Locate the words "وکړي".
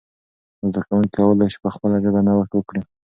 2.55-2.81